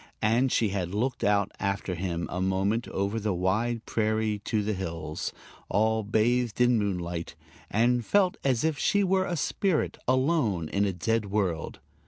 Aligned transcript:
And 0.23 0.51
she 0.51 0.69
had 0.69 0.95
looked 0.95 1.23
out 1.23 1.51
after 1.59 1.93
him 1.93 2.25
a 2.31 2.41
moment 2.41 2.87
over 2.87 3.19
the 3.19 3.35
wide 3.35 3.85
prairie 3.85 4.39
to 4.45 4.63
the 4.63 4.73
hills, 4.73 5.31
all 5.69 6.01
bathed 6.01 6.59
in 6.59 6.79
moonlight, 6.79 7.35
and 7.69 8.03
felt 8.03 8.35
as 8.43 8.63
if 8.63 8.79
she 8.79 9.03
were 9.03 9.25
a 9.25 9.37
spirit 9.37 9.99
alone 10.07 10.69
in 10.69 10.85
a 10.85 10.91
dead 10.91 11.25
world. 11.29 11.77